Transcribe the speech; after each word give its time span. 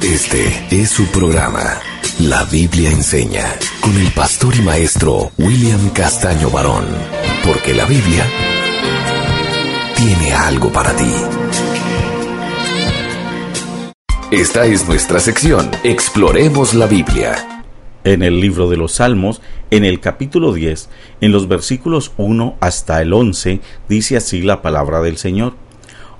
este 0.00 0.82
es 0.82 0.90
su 0.90 1.04
programa, 1.06 1.80
La 2.20 2.44
Biblia 2.44 2.90
Enseña, 2.90 3.44
con 3.80 3.96
el 3.96 4.12
pastor 4.12 4.54
y 4.54 4.62
maestro 4.62 5.32
William 5.36 5.90
Castaño 5.90 6.48
Barón, 6.50 6.84
porque 7.44 7.74
la 7.74 7.84
Biblia 7.86 8.24
tiene 9.96 10.32
algo 10.32 10.70
para 10.70 10.94
ti. 10.94 11.10
Esta 14.30 14.64
es 14.66 14.86
nuestra 14.86 15.18
sección, 15.18 15.68
Exploremos 15.82 16.74
la 16.74 16.86
Biblia. 16.86 17.64
En 18.04 18.22
el 18.22 18.40
libro 18.40 18.70
de 18.70 18.76
los 18.76 18.92
Salmos, 18.92 19.42
en 19.70 19.84
el 19.84 19.98
capítulo 19.98 20.52
10, 20.52 20.88
en 21.20 21.32
los 21.32 21.48
versículos 21.48 22.12
1 22.16 22.58
hasta 22.60 23.02
el 23.02 23.12
11, 23.12 23.60
dice 23.88 24.16
así 24.16 24.42
la 24.42 24.62
palabra 24.62 25.00
del 25.00 25.16
Señor. 25.16 25.54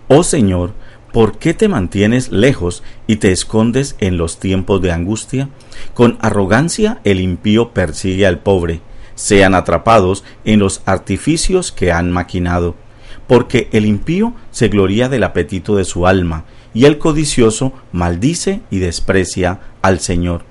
Oh 0.09 0.25
Señor, 0.25 0.75
¿Por 1.13 1.37
qué 1.39 1.53
te 1.53 1.69
mantienes 1.69 2.33
lejos 2.33 2.83
y 3.07 3.17
te 3.17 3.33
escondes 3.33 3.97
en 4.01 4.17
los 4.17 4.41
tiempos 4.41 4.81
de 4.81 4.93
angustia? 4.93 5.51
Con 5.93 6.17
arrogancia 6.23 7.03
el 7.05 7.21
impío 7.21 7.75
persigue 7.75 8.27
al 8.27 8.39
pobre, 8.39 8.81
sean 9.15 9.55
atrapados 9.55 10.25
en 10.47 10.59
los 10.59 10.81
artificios 10.87 11.71
que 11.71 11.93
han 11.93 12.11
maquinado, 12.11 12.77
porque 13.27 13.69
el 13.73 13.85
impío 13.85 14.33
se 14.53 14.69
gloria 14.69 15.11
del 15.11 15.25
apetito 15.25 15.77
de 15.77 15.85
su 15.85 16.07
alma, 16.07 16.45
y 16.73 16.87
el 16.87 16.97
codicioso 16.97 17.75
maldice 17.93 18.63
y 18.71 18.79
desprecia 18.79 19.61
al 19.83 20.01
Señor. 20.01 20.45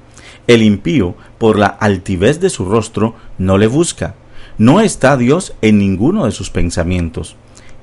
El 0.46 0.62
impío, 0.62 1.16
por 1.40 1.58
la 1.58 1.66
altivez 1.66 2.40
de 2.40 2.52
su 2.52 2.66
rostro, 2.66 3.16
no 3.40 3.58
le 3.58 3.66
busca. 3.66 4.14
No 4.60 4.80
está 4.80 5.18
Dios 5.18 5.56
en 5.64 5.80
ninguno 5.80 6.26
de 6.26 6.32
sus 6.32 6.52
pensamientos. 6.52 7.36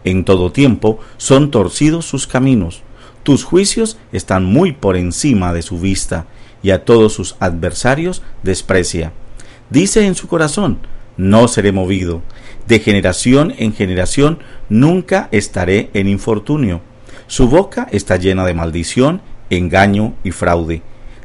En 0.09 0.25
todo 0.25 0.51
tiempo 0.51 1.01
son 1.19 1.51
torcidos 1.51 2.07
sus 2.07 2.27
caminos. 2.27 2.83
Tus 3.25 3.45
juicios 3.45 3.99
están 4.11 4.43
muy 4.43 4.73
por 4.73 4.97
encima 4.97 5.53
de 5.53 5.61
su 5.61 5.79
vista, 5.79 6.25
y 6.63 6.71
a 6.71 6.87
todos 6.87 7.13
sus 7.13 7.37
adversarios 7.41 8.23
desprecia. 8.43 9.13
Dice 9.69 10.07
en 10.07 10.15
su 10.15 10.27
corazón, 10.27 10.79
no 11.19 11.47
seré 11.47 11.73
movido. 11.73 12.23
De 12.67 12.79
generación 12.79 13.53
en 13.59 13.75
generación 13.75 14.39
nunca 14.71 15.29
estaré 15.31 15.91
en 15.93 16.09
infortunio. 16.09 16.81
Su 17.27 17.51
boca 17.51 17.87
está 17.93 18.17
llena 18.17 18.47
de 18.47 18.55
maldición, 18.55 19.21
engaño 19.51 20.15
y 20.25 20.31
fraude. 20.31 20.81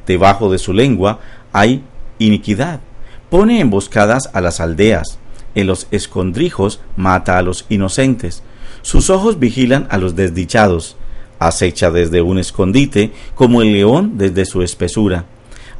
Debajo 0.06 0.52
de 0.52 0.58
su 0.58 0.73
lengua 0.73 1.22
hay 1.53 1.86
iniquidad. 2.20 2.81
Pone 3.30 3.62
emboscadas 3.62 4.30
a 4.34 4.42
las 4.42 4.59
aldeas. 4.59 5.20
En 5.56 5.68
los 5.68 5.88
escondrijos 5.92 6.81
mata 6.97 7.38
a 7.38 7.44
los 7.44 7.66
inocentes. 7.70 8.44
Sus 8.84 9.09
ojos 9.09 9.39
vigilan 9.39 9.88
a 9.89 9.98
los 9.98 10.16
desdichados. 10.16 10.98
Acecha 11.39 11.89
desde 11.89 12.22
un 12.22 12.38
escondite 12.38 13.12
como 13.34 13.62
el 13.62 13.72
león 13.72 14.17
desde 14.17 14.45
su 14.45 14.62
espesura. 14.62 15.25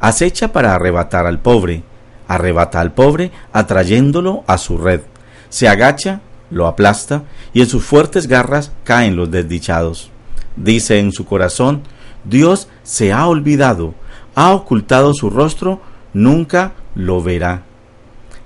Acecha 0.00 0.52
para 0.52 0.74
arrebatar 0.74 1.26
al 1.26 1.38
pobre. 1.38 1.84
Arrebata 2.26 2.80
al 2.80 2.92
pobre 2.92 3.30
atrayéndolo 3.52 4.42
a 4.46 4.56
su 4.56 4.78
red. 4.78 5.02
Se 5.50 5.68
agacha, 5.68 6.22
lo 6.50 6.66
aplasta 6.66 7.24
y 7.52 7.60
en 7.60 7.66
sus 7.66 7.84
fuertes 7.84 8.26
garras 8.26 8.72
caen 8.84 9.16
los 9.16 9.30
desdichados. 9.30 10.10
Dice 10.56 10.98
en 10.98 11.12
su 11.12 11.26
corazón, 11.26 11.82
Dios 12.24 12.68
se 12.84 13.12
ha 13.12 13.26
olvidado, 13.26 13.94
ha 14.34 14.52
ocultado 14.54 15.12
su 15.12 15.28
rostro, 15.28 15.82
nunca 16.14 16.72
lo 16.94 17.22
verá. 17.22 17.64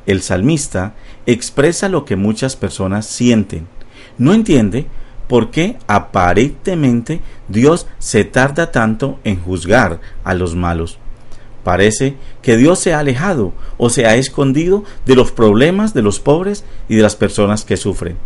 El 0.04 0.22
salmista 0.22 0.94
expresa 1.26 1.88
lo 1.88 2.04
que 2.04 2.16
muchas 2.16 2.56
personas 2.56 3.06
sienten 3.06 3.68
no 4.18 4.34
entiende 4.34 4.86
por 5.28 5.50
qué 5.50 5.76
aparentemente 5.86 7.20
Dios 7.48 7.86
se 7.98 8.24
tarda 8.24 8.72
tanto 8.72 9.20
en 9.24 9.40
juzgar 9.40 10.00
a 10.24 10.34
los 10.34 10.54
malos. 10.54 10.98
Parece 11.62 12.16
que 12.40 12.56
Dios 12.56 12.78
se 12.78 12.94
ha 12.94 13.00
alejado 13.00 13.52
o 13.76 13.90
se 13.90 14.06
ha 14.06 14.16
escondido 14.16 14.84
de 15.04 15.14
los 15.14 15.32
problemas 15.32 15.92
de 15.92 16.02
los 16.02 16.18
pobres 16.18 16.64
y 16.88 16.96
de 16.96 17.02
las 17.02 17.14
personas 17.14 17.64
que 17.64 17.76
sufren. 17.76 18.16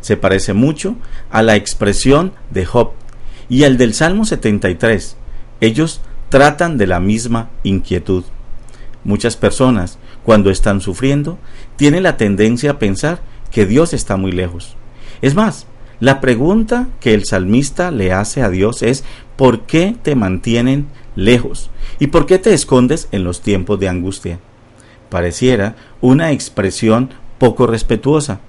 Se 0.00 0.16
parece 0.16 0.52
mucho 0.52 0.96
a 1.30 1.42
la 1.42 1.56
expresión 1.56 2.32
de 2.50 2.64
Job 2.64 2.92
y 3.48 3.64
al 3.64 3.78
del 3.78 3.94
Salmo 3.94 4.24
73. 4.24 5.16
Ellos 5.60 6.02
tratan 6.28 6.78
de 6.78 6.86
la 6.86 7.00
misma 7.00 7.50
inquietud. 7.62 8.24
Muchas 9.02 9.36
personas, 9.36 9.98
cuando 10.24 10.50
están 10.50 10.80
sufriendo, 10.80 11.38
tienen 11.76 12.02
la 12.04 12.16
tendencia 12.16 12.72
a 12.72 12.78
pensar 12.78 13.22
que 13.50 13.66
Dios 13.66 13.92
está 13.92 14.16
muy 14.16 14.32
lejos. 14.32 14.76
Es 15.24 15.34
más, 15.34 15.66
la 16.00 16.20
pregunta 16.20 16.88
que 17.00 17.14
el 17.14 17.24
salmista 17.24 17.90
le 17.90 18.12
hace 18.12 18.42
a 18.42 18.50
Dios 18.50 18.82
es 18.82 19.04
¿por 19.36 19.62
qué 19.62 19.96
te 20.02 20.14
mantienen 20.16 20.86
lejos? 21.16 21.70
¿Y 21.98 22.08
por 22.08 22.26
qué 22.26 22.38
te 22.38 22.52
escondes 22.52 23.08
en 23.10 23.24
los 23.24 23.40
tiempos 23.40 23.80
de 23.80 23.88
angustia? 23.88 24.38
Pareciera 25.08 25.76
una 26.02 26.30
expresión 26.32 27.08
poco 27.38 27.66
respetuosa. 27.66 28.40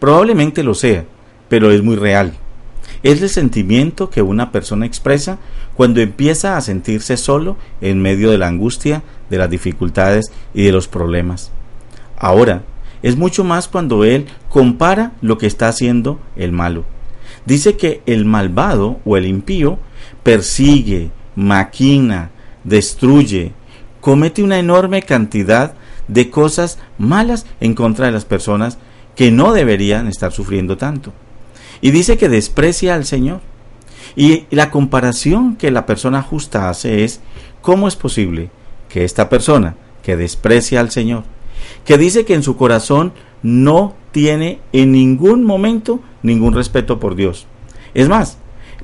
Probablemente 0.00 0.62
lo 0.62 0.72
sea, 0.72 1.04
pero 1.50 1.70
es 1.70 1.82
muy 1.82 1.96
real. 1.96 2.32
Es 3.02 3.20
el 3.20 3.28
sentimiento 3.28 4.08
que 4.08 4.22
una 4.22 4.52
persona 4.52 4.86
expresa 4.86 5.36
cuando 5.76 6.00
empieza 6.00 6.56
a 6.56 6.62
sentirse 6.62 7.18
solo 7.18 7.58
en 7.82 8.00
medio 8.00 8.30
de 8.30 8.38
la 8.38 8.48
angustia, 8.48 9.02
de 9.28 9.36
las 9.36 9.50
dificultades 9.50 10.32
y 10.54 10.64
de 10.64 10.72
los 10.72 10.88
problemas. 10.88 11.50
Ahora, 12.16 12.62
es 13.02 13.16
mucho 13.16 13.44
más 13.44 13.68
cuando 13.68 14.04
él 14.04 14.26
compara 14.48 15.12
lo 15.20 15.38
que 15.38 15.46
está 15.46 15.68
haciendo 15.68 16.20
el 16.36 16.52
malo. 16.52 16.84
Dice 17.44 17.76
que 17.76 18.02
el 18.06 18.24
malvado 18.24 19.00
o 19.04 19.16
el 19.16 19.26
impío 19.26 19.78
persigue, 20.22 21.10
maquina, 21.36 22.30
destruye, 22.64 23.52
comete 24.00 24.42
una 24.42 24.58
enorme 24.58 25.02
cantidad 25.02 25.74
de 26.08 26.30
cosas 26.30 26.78
malas 26.98 27.46
en 27.60 27.74
contra 27.74 28.06
de 28.06 28.12
las 28.12 28.24
personas 28.24 28.78
que 29.14 29.30
no 29.30 29.52
deberían 29.52 30.08
estar 30.08 30.32
sufriendo 30.32 30.76
tanto. 30.76 31.12
Y 31.80 31.90
dice 31.90 32.16
que 32.16 32.28
desprecia 32.28 32.94
al 32.94 33.04
Señor. 33.04 33.40
Y 34.14 34.44
la 34.50 34.70
comparación 34.70 35.56
que 35.56 35.70
la 35.70 35.86
persona 35.86 36.22
justa 36.22 36.68
hace 36.70 37.04
es, 37.04 37.20
¿cómo 37.60 37.88
es 37.88 37.96
posible 37.96 38.50
que 38.88 39.04
esta 39.04 39.28
persona 39.28 39.76
que 40.02 40.16
desprecia 40.16 40.80
al 40.80 40.90
Señor, 40.90 41.24
que 41.86 41.96
dice 41.96 42.24
que 42.24 42.34
en 42.34 42.42
su 42.42 42.56
corazón 42.56 43.12
no 43.42 43.94
tiene 44.10 44.58
en 44.72 44.92
ningún 44.92 45.44
momento 45.44 46.00
ningún 46.22 46.52
respeto 46.52 46.98
por 46.98 47.14
Dios. 47.14 47.46
Es 47.94 48.08
más, 48.08 48.38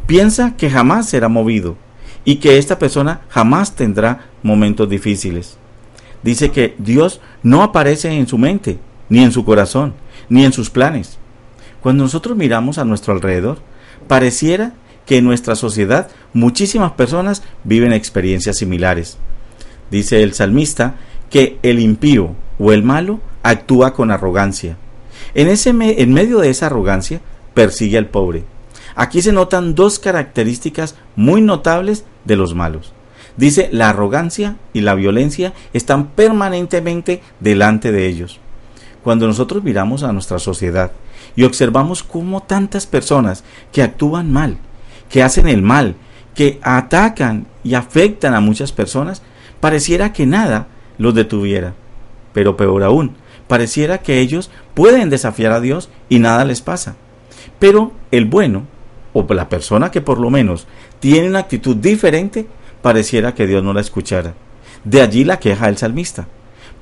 piensa 0.06 0.56
que 0.56 0.70
jamás 0.70 1.08
será 1.08 1.28
movido 1.28 1.76
y 2.24 2.36
que 2.36 2.58
esta 2.58 2.78
persona 2.78 3.22
jamás 3.28 3.74
tendrá 3.74 4.28
momentos 4.42 4.88
difíciles. 4.88 5.58
Dice 6.22 6.50
que 6.50 6.76
Dios 6.78 7.20
no 7.42 7.62
aparece 7.62 8.12
en 8.12 8.28
su 8.28 8.38
mente, 8.38 8.78
ni 9.08 9.24
en 9.24 9.32
su 9.32 9.44
corazón, 9.44 9.94
ni 10.28 10.44
en 10.44 10.52
sus 10.52 10.70
planes. 10.70 11.18
Cuando 11.80 12.04
nosotros 12.04 12.36
miramos 12.36 12.78
a 12.78 12.84
nuestro 12.84 13.12
alrededor, 13.12 13.58
pareciera 14.06 14.74
que 15.06 15.18
en 15.18 15.24
nuestra 15.24 15.56
sociedad 15.56 16.08
muchísimas 16.32 16.92
personas 16.92 17.42
viven 17.64 17.92
experiencias 17.92 18.58
similares. 18.58 19.18
Dice 19.90 20.22
el 20.22 20.32
salmista 20.32 20.94
que 21.28 21.58
el 21.62 21.80
impío 21.80 22.36
o 22.58 22.72
el 22.72 22.82
malo 22.82 23.20
actúa 23.42 23.94
con 23.94 24.10
arrogancia. 24.10 24.76
En, 25.34 25.48
ese 25.48 25.70
en 25.70 26.12
medio 26.12 26.38
de 26.38 26.50
esa 26.50 26.66
arrogancia 26.66 27.20
persigue 27.54 27.98
al 27.98 28.06
pobre. 28.06 28.44
Aquí 28.94 29.22
se 29.22 29.32
notan 29.32 29.74
dos 29.74 29.98
características 29.98 30.96
muy 31.16 31.40
notables 31.40 32.04
de 32.24 32.36
los 32.36 32.54
malos. 32.54 32.92
Dice, 33.36 33.70
la 33.72 33.88
arrogancia 33.88 34.56
y 34.72 34.82
la 34.82 34.94
violencia 34.94 35.54
están 35.72 36.08
permanentemente 36.08 37.22
delante 37.40 37.90
de 37.90 38.06
ellos. 38.06 38.40
Cuando 39.02 39.26
nosotros 39.26 39.64
miramos 39.64 40.02
a 40.02 40.12
nuestra 40.12 40.38
sociedad 40.38 40.92
y 41.34 41.44
observamos 41.44 42.02
cómo 42.02 42.42
tantas 42.42 42.86
personas 42.86 43.42
que 43.72 43.82
actúan 43.82 44.30
mal, 44.30 44.58
que 45.08 45.22
hacen 45.22 45.48
el 45.48 45.62
mal, 45.62 45.96
que 46.34 46.60
atacan 46.62 47.46
y 47.64 47.74
afectan 47.74 48.34
a 48.34 48.40
muchas 48.40 48.72
personas, 48.72 49.22
pareciera 49.60 50.12
que 50.12 50.26
nada 50.26 50.68
los 50.98 51.14
detuviera. 51.14 51.74
Pero 52.32 52.56
peor 52.56 52.82
aún, 52.82 53.16
pareciera 53.48 53.98
que 53.98 54.20
ellos 54.20 54.50
pueden 54.74 55.10
desafiar 55.10 55.52
a 55.52 55.60
Dios 55.60 55.90
y 56.08 56.18
nada 56.18 56.44
les 56.44 56.60
pasa. 56.60 56.96
Pero 57.58 57.92
el 58.10 58.24
bueno, 58.24 58.66
o 59.12 59.26
la 59.34 59.48
persona 59.48 59.90
que 59.90 60.00
por 60.00 60.18
lo 60.18 60.30
menos 60.30 60.66
tiene 61.00 61.28
una 61.28 61.40
actitud 61.40 61.76
diferente, 61.76 62.46
pareciera 62.80 63.34
que 63.34 63.46
Dios 63.46 63.62
no 63.62 63.72
la 63.72 63.80
escuchara. 63.80 64.34
De 64.84 65.00
allí 65.00 65.24
la 65.24 65.38
queja 65.38 65.66
del 65.66 65.76
salmista. 65.76 66.28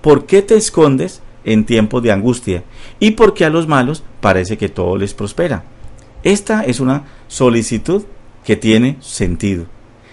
¿Por 0.00 0.26
qué 0.26 0.42
te 0.42 0.56
escondes 0.56 1.22
en 1.44 1.64
tiempos 1.64 2.02
de 2.02 2.12
angustia? 2.12 2.64
¿Y 2.98 3.12
por 3.12 3.34
qué 3.34 3.44
a 3.44 3.50
los 3.50 3.66
malos 3.66 4.02
parece 4.20 4.56
que 4.56 4.68
todo 4.68 4.96
les 4.96 5.12
prospera? 5.12 5.64
Esta 6.22 6.62
es 6.62 6.80
una 6.80 7.04
solicitud 7.28 8.04
que 8.44 8.56
tiene 8.56 8.96
sentido. 9.00 9.66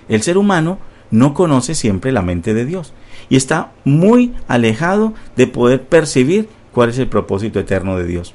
El 0.10 0.22
ser 0.22 0.38
humano 0.38 0.80
no 1.12 1.34
conoce 1.34 1.76
siempre 1.76 2.12
la 2.12 2.22
mente 2.22 2.54
de 2.54 2.66
Dios 2.66 2.94
y 3.30 3.36
está 3.36 3.72
muy 3.84 4.34
alejado 4.48 5.14
de 5.36 5.48
poder 5.48 5.84
percibir 5.84 6.50
cuál 6.72 6.90
es 6.90 6.98
el 7.00 7.08
propósito 7.08 7.60
eterno 7.60 7.98
de 7.98 8.06
Dios. 8.06 8.34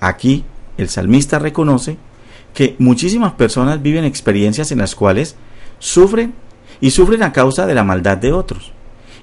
Aquí 0.00 0.44
el 0.78 0.88
salmista 0.88 1.38
reconoce 1.38 1.96
que 2.54 2.76
muchísimas 2.78 3.32
personas 3.32 3.82
viven 3.82 4.04
experiencias 4.04 4.72
en 4.72 4.78
las 4.78 4.94
cuales 4.94 5.36
sufren 5.78 6.34
y 6.80 6.90
sufren 6.90 7.22
a 7.22 7.32
causa 7.32 7.66
de 7.66 7.74
la 7.74 7.84
maldad 7.84 8.18
de 8.18 8.32
otros. 8.32 8.72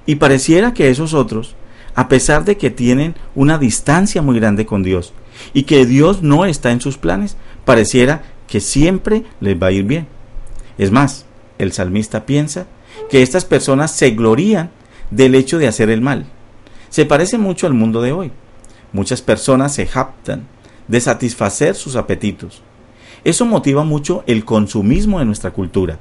Y 0.06 0.16
pareciera 0.16 0.74
que 0.74 0.90
esos 0.90 1.14
otros, 1.14 1.54
a 1.94 2.08
pesar 2.08 2.44
de 2.44 2.56
que 2.56 2.70
tienen 2.70 3.14
una 3.34 3.58
distancia 3.58 4.22
muy 4.22 4.38
grande 4.40 4.66
con 4.66 4.82
Dios 4.82 5.12
y 5.52 5.64
que 5.64 5.86
Dios 5.86 6.22
no 6.22 6.44
está 6.44 6.72
en 6.72 6.80
sus 6.80 6.98
planes, 6.98 7.36
pareciera 7.64 8.22
que 8.48 8.60
siempre 8.60 9.24
les 9.40 9.60
va 9.60 9.68
a 9.68 9.72
ir 9.72 9.84
bien. 9.84 10.08
Es 10.78 10.90
más, 10.90 11.26
el 11.62 11.72
salmista 11.72 12.26
piensa 12.26 12.66
que 13.10 13.22
estas 13.22 13.44
personas 13.44 13.92
se 13.92 14.10
glorían 14.10 14.70
del 15.10 15.34
hecho 15.34 15.58
de 15.58 15.68
hacer 15.68 15.90
el 15.90 16.00
mal. 16.00 16.26
Se 16.88 17.04
parece 17.06 17.38
mucho 17.38 17.66
al 17.66 17.74
mundo 17.74 18.02
de 18.02 18.12
hoy. 18.12 18.32
Muchas 18.92 19.22
personas 19.22 19.74
se 19.74 19.86
jactan 19.86 20.46
de 20.88 21.00
satisfacer 21.00 21.74
sus 21.74 21.96
apetitos. 21.96 22.62
Eso 23.22 23.44
motiva 23.44 23.84
mucho 23.84 24.24
el 24.26 24.44
consumismo 24.44 25.18
de 25.18 25.24
nuestra 25.26 25.52
cultura. 25.52 25.98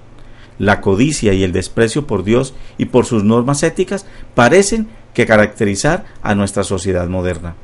La 0.58 0.82
codicia 0.82 1.34
y 1.34 1.44
el 1.44 1.52
desprecio 1.52 2.08
por 2.08 2.24
Dios 2.24 2.54
y 2.78 2.86
por 2.86 3.06
sus 3.06 3.24
normas 3.24 3.64
éticas 3.64 4.06
parecen 4.36 4.88
que 5.14 5.26
caracterizar 5.26 6.06
a 6.22 6.36
nuestra 6.36 6.64
sociedad 6.64 7.08
moderna. 7.08 7.56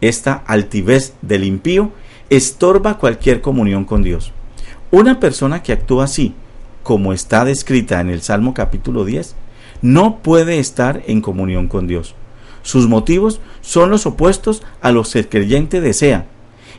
Esta 0.00 0.34
altivez 0.46 1.14
del 1.22 1.44
impío 1.44 1.92
estorba 2.30 2.98
cualquier 2.98 3.40
comunión 3.40 3.84
con 3.84 4.02
Dios. 4.02 4.32
Una 4.90 5.20
persona 5.20 5.62
que 5.62 5.72
actúa 5.72 6.04
así, 6.04 6.34
como 6.88 7.12
está 7.12 7.44
descrita 7.44 8.00
en 8.00 8.08
el 8.08 8.22
Salmo 8.22 8.54
capítulo 8.54 9.04
10, 9.04 9.34
no 9.82 10.20
puede 10.22 10.58
estar 10.58 11.02
en 11.06 11.20
comunión 11.20 11.68
con 11.68 11.86
Dios. 11.86 12.14
Sus 12.62 12.88
motivos 12.88 13.42
son 13.60 13.90
los 13.90 14.06
opuestos 14.06 14.62
a 14.80 14.90
los 14.90 15.12
que 15.12 15.18
el 15.18 15.28
creyente 15.28 15.82
desea 15.82 16.24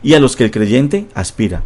y 0.02 0.14
a 0.14 0.18
los 0.18 0.34
que 0.34 0.42
el 0.42 0.50
creyente 0.50 1.06
aspira, 1.14 1.62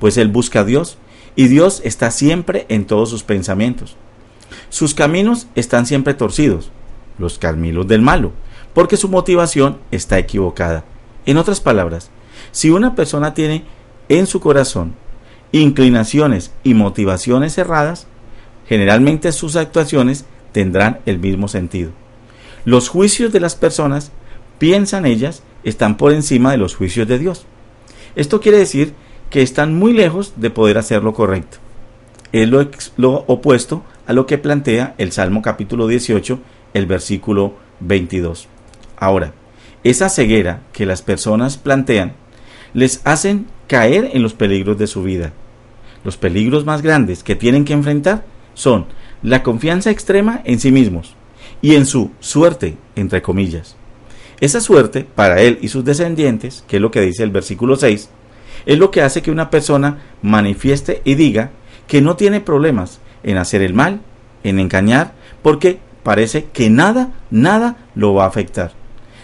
pues 0.00 0.16
él 0.16 0.26
busca 0.26 0.62
a 0.62 0.64
Dios 0.64 0.98
y 1.36 1.46
Dios 1.46 1.80
está 1.84 2.10
siempre 2.10 2.66
en 2.70 2.86
todos 2.86 3.08
sus 3.08 3.22
pensamientos. 3.22 3.94
Sus 4.68 4.92
caminos 4.92 5.46
están 5.54 5.86
siempre 5.86 6.14
torcidos, 6.14 6.72
los 7.18 7.38
caminos 7.38 7.86
del 7.86 8.02
malo, 8.02 8.32
porque 8.74 8.96
su 8.96 9.08
motivación 9.08 9.78
está 9.92 10.18
equivocada. 10.18 10.82
En 11.24 11.36
otras 11.36 11.60
palabras, 11.60 12.10
si 12.50 12.70
una 12.70 12.96
persona 12.96 13.32
tiene 13.32 13.62
en 14.08 14.26
su 14.26 14.40
corazón 14.40 14.92
inclinaciones 15.52 16.52
y 16.62 16.74
motivaciones 16.74 17.58
erradas, 17.58 18.06
generalmente 18.68 19.32
sus 19.32 19.56
actuaciones 19.56 20.24
tendrán 20.52 21.00
el 21.06 21.18
mismo 21.18 21.48
sentido. 21.48 21.90
Los 22.64 22.88
juicios 22.88 23.32
de 23.32 23.40
las 23.40 23.54
personas, 23.54 24.12
piensan 24.58 25.06
ellas, 25.06 25.42
están 25.64 25.96
por 25.96 26.12
encima 26.12 26.50
de 26.52 26.58
los 26.58 26.74
juicios 26.74 27.08
de 27.08 27.18
Dios. 27.18 27.46
Esto 28.16 28.40
quiere 28.40 28.58
decir 28.58 28.94
que 29.30 29.42
están 29.42 29.74
muy 29.74 29.92
lejos 29.92 30.34
de 30.36 30.50
poder 30.50 30.78
hacer 30.78 31.02
lo 31.02 31.14
correcto. 31.14 31.58
Es 32.32 32.48
lo, 32.48 32.68
lo 32.96 33.24
opuesto 33.26 33.82
a 34.06 34.12
lo 34.12 34.26
que 34.26 34.38
plantea 34.38 34.94
el 34.98 35.12
Salmo 35.12 35.42
capítulo 35.42 35.86
18, 35.86 36.38
el 36.74 36.86
versículo 36.86 37.54
22. 37.80 38.48
Ahora, 38.96 39.32
esa 39.82 40.08
ceguera 40.08 40.62
que 40.72 40.84
las 40.84 41.02
personas 41.02 41.56
plantean 41.56 42.12
les 42.74 43.00
hacen 43.04 43.46
caer 43.66 44.10
en 44.12 44.22
los 44.22 44.34
peligros 44.34 44.78
de 44.78 44.86
su 44.86 45.02
vida. 45.02 45.32
Los 46.04 46.16
peligros 46.16 46.64
más 46.64 46.82
grandes 46.82 47.22
que 47.22 47.36
tienen 47.36 47.64
que 47.64 47.72
enfrentar 47.72 48.24
son 48.54 48.86
la 49.22 49.42
confianza 49.42 49.90
extrema 49.90 50.40
en 50.44 50.58
sí 50.60 50.72
mismos 50.72 51.14
y 51.62 51.74
en 51.74 51.86
su 51.86 52.10
suerte, 52.20 52.76
entre 52.96 53.22
comillas. 53.22 53.76
Esa 54.40 54.60
suerte, 54.60 55.06
para 55.14 55.40
él 55.42 55.58
y 55.60 55.68
sus 55.68 55.84
descendientes, 55.84 56.64
que 56.66 56.76
es 56.76 56.82
lo 56.82 56.90
que 56.90 57.02
dice 57.02 57.22
el 57.22 57.30
versículo 57.30 57.76
6, 57.76 58.08
es 58.66 58.78
lo 58.78 58.90
que 58.90 59.02
hace 59.02 59.22
que 59.22 59.30
una 59.30 59.50
persona 59.50 59.98
manifieste 60.22 61.02
y 61.04 61.14
diga 61.14 61.50
que 61.86 62.00
no 62.00 62.16
tiene 62.16 62.40
problemas 62.40 63.00
en 63.22 63.36
hacer 63.36 63.62
el 63.62 63.74
mal, 63.74 64.00
en 64.42 64.58
engañar, 64.58 65.12
porque 65.42 65.78
parece 66.02 66.46
que 66.52 66.70
nada, 66.70 67.10
nada 67.30 67.76
lo 67.94 68.14
va 68.14 68.24
a 68.24 68.28
afectar. 68.28 68.72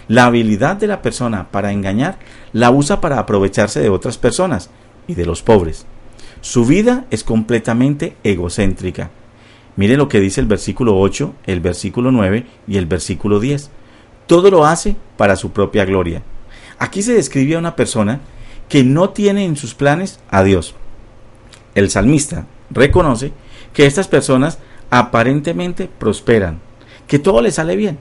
La 0.09 0.27
habilidad 0.27 0.77
de 0.77 0.87
la 0.87 1.03
persona 1.03 1.49
para 1.51 1.73
engañar 1.73 2.19
la 2.57 2.71
usa 2.71 3.03
para 3.03 3.19
aprovecharse 3.19 3.81
de 3.81 3.91
otras 3.91 4.17
personas 4.17 4.71
y 5.07 5.15
de 5.15 5.27
los 5.27 5.43
pobres. 5.43 5.85
Su 6.41 6.65
vida 6.65 7.05
es 7.11 7.23
completamente 7.23 8.17
egocéntrica. 8.25 9.11
Mire 9.77 9.99
lo 9.99 10.09
que 10.09 10.21
dice 10.21 10.41
el 10.41 10.47
versículo 10.47 10.99
8, 10.99 11.35
el 11.45 11.61
versículo 11.61 12.11
9 12.13 12.47
y 12.67 12.79
el 12.79 12.87
versículo 12.87 13.41
10. 13.41 13.69
Todo 14.27 14.51
lo 14.51 14.65
hace 14.65 14.97
para 15.19 15.37
su 15.37 15.51
propia 15.51 15.85
gloria. 15.85 16.23
Aquí 16.79 17.03
se 17.03 17.13
describe 17.13 17.57
a 17.57 17.59
una 17.59 17.77
persona 17.77 18.21
que 18.71 18.85
no 18.85 19.11
tiene 19.11 19.45
en 19.45 19.57
sus 19.57 19.75
planes 19.75 20.19
a 20.31 20.43
Dios. 20.43 20.75
El 21.75 21.91
salmista 21.91 22.47
reconoce 22.71 23.33
que 23.75 23.85
estas 23.85 24.09
personas 24.09 24.61
aparentemente 24.89 25.91
prosperan, 25.99 26.61
que 27.07 27.19
todo 27.19 27.43
le 27.43 27.51
sale 27.51 27.77
bien, 27.77 27.99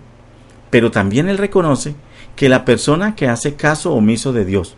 pero 0.69 0.91
también 0.91 1.29
él 1.29 1.37
reconoce 1.37 1.95
que 2.35 2.49
la 2.49 2.65
persona 2.65 3.15
que 3.15 3.27
hace 3.27 3.55
caso 3.55 3.93
omiso 3.93 4.33
de 4.33 4.45
Dios, 4.45 4.75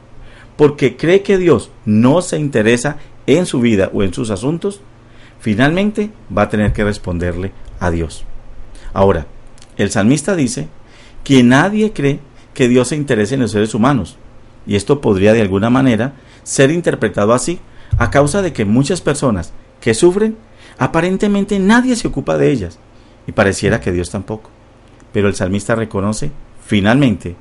porque 0.56 0.98
cree 0.98 1.24
que 1.24 1.38
Dios 1.38 1.72
no 1.86 2.22
se 2.22 2.38
interesa 2.40 2.98
en 3.26 3.46
su 3.46 3.60
vida 3.60 3.90
o 3.94 4.04
en 4.04 4.14
sus 4.14 4.30
asuntos, 4.30 4.82
finalmente 5.40 6.12
va 6.36 6.44
a 6.44 6.50
tener 6.50 6.74
que 6.74 6.84
responderle 6.84 7.52
a 7.80 7.92
Dios. 7.92 8.26
Ahora, 8.94 9.28
el 9.78 9.92
salmista 9.92 10.36
dice 10.36 10.68
que 11.24 11.44
nadie 11.44 11.94
cree 11.94 12.20
que 12.54 12.68
Dios 12.68 12.90
se 12.90 12.96
interese 12.96 13.36
en 13.36 13.42
los 13.42 13.52
seres 13.52 13.74
humanos, 13.74 14.18
y 14.66 14.76
esto 14.76 15.02
podría 15.02 15.34
de 15.34 15.42
alguna 15.42 15.70
manera 15.70 16.14
ser 16.44 16.72
interpretado 16.72 17.34
así 17.34 17.60
a 17.98 18.10
causa 18.10 18.42
de 18.42 18.54
que 18.54 18.66
muchas 18.66 19.02
personas 19.02 19.54
que 19.80 19.94
sufren, 19.94 20.38
aparentemente 20.78 21.60
nadie 21.60 21.96
se 21.96 22.08
ocupa 22.08 22.38
de 22.38 22.52
ellas, 22.52 22.80
y 23.28 23.32
pareciera 23.32 23.80
que 23.80 23.92
Dios 23.92 24.10
tampoco. 24.10 24.50
Pero 25.18 25.30
el 25.30 25.34
salmista 25.34 25.74
reconoce, 25.74 26.30
finalmente, 26.64 27.36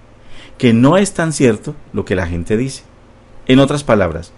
que 0.56 0.73
no 0.73 0.97
es 0.97 1.12
tan 1.12 1.35
cierto 1.35 1.75
lo 1.92 2.06
que 2.06 2.16
la 2.16 2.26
gente 2.26 2.56
dice. 2.56 2.85
En 3.47 3.59
otras 3.59 3.85
palabras, 3.85 4.33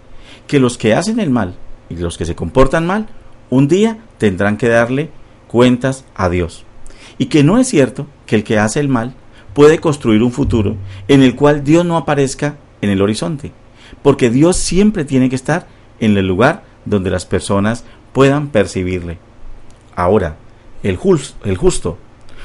que 0.45 0.59
los 0.59 0.77
que 0.77 0.93
hacen 0.93 1.21
el 1.21 1.29
mal 1.29 1.55
y 1.89 1.95
los 1.95 2.17
que 2.17 2.25
se 2.25 2.35
comportan 2.35 2.85
mal, 2.85 3.07
un 3.49 3.69
día 3.69 3.99
tendrán 4.17 4.57
que 4.57 4.67
darle 4.67 5.09
cuentas 5.47 6.03
a 6.15 6.27
Dios. 6.27 6.65
Y 7.17 7.27
que 7.27 7.45
no 7.45 7.57
es 7.57 7.69
cierto 7.69 8.07
que 8.25 8.35
el 8.35 8.43
que 8.43 8.59
hace 8.59 8.81
el 8.81 8.89
mal 8.89 9.13
puede 9.53 9.79
construir 9.79 10.21
un 10.21 10.33
futuro 10.33 10.75
en 11.07 11.23
el 11.23 11.33
cual 11.37 11.63
Dios 11.63 11.85
no 11.85 11.95
aparezca 11.95 12.57
en 12.81 12.89
el 12.89 13.01
horizonte, 13.01 13.53
porque 14.03 14.29
Dios 14.29 14.57
siempre 14.57 15.05
tiene 15.05 15.29
que 15.29 15.37
estar 15.37 15.65
en 16.01 16.17
el 16.17 16.27
lugar 16.27 16.65
donde 16.83 17.09
las 17.09 17.25
personas 17.25 17.85
puedan 18.11 18.49
percibirle. 18.49 19.17
Ahora, 19.95 20.35
el, 20.83 20.99
el 21.45 21.55
justo 21.55 21.97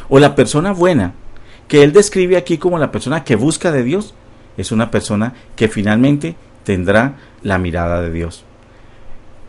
o 0.09 0.19
la 0.19 0.35
persona 0.35 0.73
buena 0.73 1.15
que 1.69 1.83
él 1.83 1.93
describe 1.93 2.37
aquí 2.37 2.59
como 2.59 2.79
la 2.79 2.93
persona 2.93 3.25
que 3.25 3.37
busca 3.37 3.73
de 3.73 3.83
Dios, 3.83 4.15
es 4.57 4.71
una 4.71 4.91
persona 4.91 5.35
que 5.57 5.69
finalmente 5.69 6.37
tendrá 6.63 7.17
la 7.43 7.59
mirada 7.59 8.01
de 8.03 8.13
Dios. 8.13 8.45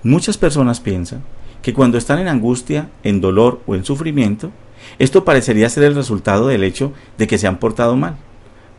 Muchas 0.03 0.37
personas 0.37 0.79
piensan 0.79 1.23
que 1.61 1.73
cuando 1.73 1.97
están 1.97 2.19
en 2.19 2.27
angustia, 2.27 2.89
en 3.03 3.21
dolor 3.21 3.61
o 3.65 3.75
en 3.75 3.85
sufrimiento, 3.85 4.51
esto 4.99 5.25
parecería 5.25 5.69
ser 5.69 5.83
el 5.83 5.95
resultado 5.95 6.47
del 6.47 6.63
hecho 6.63 6.93
de 7.17 7.27
que 7.27 7.37
se 7.37 7.47
han 7.47 7.57
portado 7.57 7.95
mal. 7.95 8.17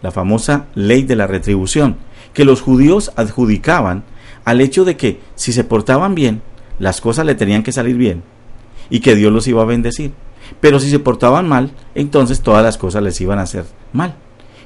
La 0.02 0.12
famosa 0.12 0.66
ley 0.74 1.02
de 1.02 1.16
la 1.16 1.26
retribución, 1.26 1.96
que 2.32 2.44
los 2.44 2.60
judíos 2.60 3.12
adjudicaban 3.16 4.04
al 4.44 4.60
hecho 4.60 4.84
de 4.84 4.96
que 4.96 5.20
si 5.34 5.52
se 5.52 5.64
portaban 5.64 6.14
bien, 6.14 6.42
las 6.78 7.00
cosas 7.00 7.26
le 7.26 7.34
tenían 7.34 7.62
que 7.62 7.72
salir 7.72 7.96
bien 7.96 8.22
y 8.90 9.00
que 9.00 9.16
Dios 9.16 9.32
los 9.32 9.48
iba 9.48 9.62
a 9.62 9.66
bendecir. 9.66 10.12
Pero 10.60 10.80
si 10.80 10.90
se 10.90 10.98
portaban 10.98 11.48
mal, 11.48 11.70
entonces 11.94 12.40
todas 12.40 12.62
las 12.62 12.78
cosas 12.78 13.02
les 13.02 13.20
iban 13.20 13.38
a 13.38 13.42
hacer 13.42 13.64
mal. 13.92 14.14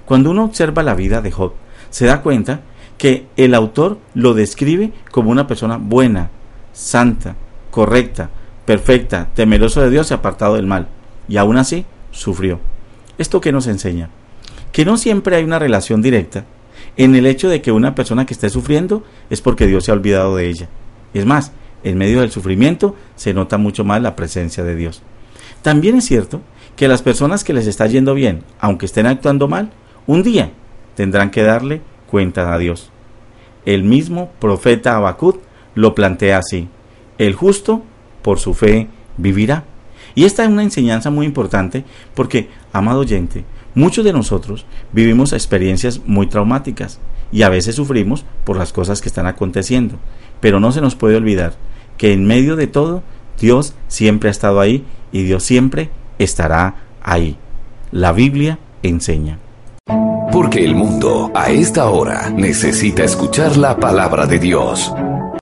Cuando 0.04 0.30
uno 0.30 0.44
observa 0.44 0.82
la 0.82 0.94
vida 0.94 1.20
de 1.20 1.30
Job, 1.30 1.52
se 1.90 2.06
da 2.06 2.22
cuenta 2.22 2.60
que 2.98 3.26
el 3.36 3.54
autor 3.54 3.98
lo 4.14 4.34
describe 4.34 4.92
como 5.10 5.30
una 5.30 5.46
persona 5.46 5.78
buena, 5.78 6.30
santa, 6.72 7.36
correcta, 7.70 8.30
perfecta, 8.66 9.28
temeroso 9.34 9.80
de 9.80 9.90
Dios 9.90 10.10
y 10.10 10.14
apartado 10.14 10.56
del 10.56 10.66
mal. 10.66 10.88
Y 11.28 11.36
aún 11.36 11.56
así 11.56 11.86
sufrió. 12.10 12.60
¿Esto 13.18 13.40
qué 13.40 13.52
nos 13.52 13.66
enseña? 13.66 14.10
Que 14.72 14.84
no 14.84 14.96
siempre 14.96 15.36
hay 15.36 15.44
una 15.44 15.58
relación 15.58 16.02
directa 16.02 16.44
en 16.96 17.14
el 17.14 17.26
hecho 17.26 17.48
de 17.48 17.62
que 17.62 17.72
una 17.72 17.94
persona 17.94 18.26
que 18.26 18.34
esté 18.34 18.50
sufriendo 18.50 19.04
es 19.30 19.40
porque 19.40 19.66
Dios 19.66 19.84
se 19.84 19.90
ha 19.90 19.94
olvidado 19.94 20.36
de 20.36 20.48
ella. 20.48 20.68
Es 21.14 21.26
más, 21.26 21.52
en 21.82 21.98
medio 21.98 22.20
del 22.20 22.30
sufrimiento 22.30 22.94
se 23.16 23.34
nota 23.34 23.58
mucho 23.58 23.84
más 23.84 24.02
la 24.02 24.16
presencia 24.16 24.64
de 24.64 24.76
Dios. 24.76 25.02
También 25.62 25.96
es 25.96 26.06
cierto 26.06 26.40
que 26.76 26.88
las 26.88 27.02
personas 27.02 27.44
que 27.44 27.52
les 27.52 27.66
está 27.66 27.86
yendo 27.86 28.14
bien, 28.14 28.42
aunque 28.58 28.86
estén 28.86 29.06
actuando 29.06 29.48
mal, 29.48 29.70
un 30.06 30.22
día 30.22 30.52
tendrán 30.94 31.30
que 31.30 31.42
darle 31.42 31.82
cuenta 32.06 32.52
a 32.52 32.58
Dios. 32.58 32.90
El 33.66 33.84
mismo 33.84 34.30
profeta 34.40 34.96
Habacuc 34.96 35.40
lo 35.74 35.94
plantea 35.94 36.38
así: 36.38 36.68
el 37.18 37.34
justo 37.34 37.82
por 38.22 38.38
su 38.38 38.54
fe 38.54 38.88
vivirá. 39.16 39.64
Y 40.14 40.24
esta 40.24 40.42
es 40.42 40.48
una 40.50 40.62
enseñanza 40.62 41.10
muy 41.10 41.26
importante 41.26 41.84
porque, 42.14 42.48
amado 42.72 43.00
oyente, 43.00 43.44
muchos 43.74 44.04
de 44.04 44.12
nosotros 44.12 44.64
vivimos 44.92 45.32
experiencias 45.32 46.00
muy 46.04 46.26
traumáticas 46.26 46.98
y 47.30 47.42
a 47.42 47.48
veces 47.48 47.76
sufrimos 47.76 48.24
por 48.44 48.56
las 48.56 48.72
cosas 48.72 49.00
que 49.00 49.08
están 49.08 49.26
aconteciendo. 49.26 49.96
Pero 50.40 50.58
no 50.58 50.72
se 50.72 50.80
nos 50.80 50.96
puede 50.96 51.16
olvidar 51.16 51.54
que 51.96 52.12
en 52.12 52.26
medio 52.26 52.56
de 52.56 52.66
todo, 52.66 53.02
Dios 53.38 53.74
siempre 53.88 54.28
ha 54.28 54.32
estado 54.32 54.58
ahí 54.58 54.84
y 55.12 55.22
Dios 55.22 55.42
siempre 55.42 55.90
estará 56.18 56.74
ahí. 57.02 57.36
La 57.92 58.12
Biblia 58.12 58.58
enseña. 58.82 59.38
Porque 60.32 60.64
el 60.64 60.74
mundo 60.74 61.30
a 61.34 61.50
esta 61.50 61.88
hora 61.90 62.30
necesita 62.30 63.02
escuchar 63.02 63.56
la 63.56 63.76
palabra 63.78 64.26
de 64.26 64.38
Dios. 64.38 64.92